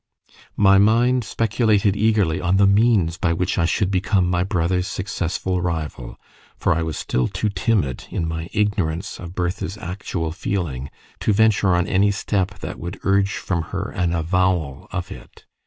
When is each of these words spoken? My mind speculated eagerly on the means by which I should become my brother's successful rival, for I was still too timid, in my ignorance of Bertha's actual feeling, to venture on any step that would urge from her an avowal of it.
My 0.57 0.79
mind 0.79 1.23
speculated 1.23 1.95
eagerly 1.95 2.41
on 2.41 2.57
the 2.57 2.65
means 2.65 3.17
by 3.17 3.33
which 3.33 3.59
I 3.59 3.65
should 3.65 3.91
become 3.91 4.27
my 4.27 4.43
brother's 4.43 4.87
successful 4.87 5.61
rival, 5.61 6.17
for 6.57 6.73
I 6.73 6.81
was 6.81 6.97
still 6.97 7.27
too 7.27 7.49
timid, 7.49 8.05
in 8.09 8.27
my 8.27 8.49
ignorance 8.51 9.19
of 9.19 9.35
Bertha's 9.35 9.77
actual 9.77 10.31
feeling, 10.31 10.89
to 11.19 11.33
venture 11.33 11.75
on 11.75 11.85
any 11.85 12.09
step 12.09 12.57
that 12.61 12.79
would 12.79 12.99
urge 13.03 13.33
from 13.33 13.61
her 13.65 13.91
an 13.91 14.11
avowal 14.11 14.87
of 14.91 15.11
it. 15.11 15.45